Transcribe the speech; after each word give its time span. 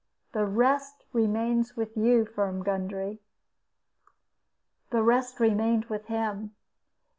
The 0.31 0.47
rest 0.47 1.05
remains 1.13 1.77
with 1.77 1.95
you, 1.95 2.25
Firm 2.25 2.63
Gundry." 2.63 3.21
The 4.89 5.03
rest 5.03 5.39
remained 5.39 5.85
with 5.91 6.05
him. 6.07 6.55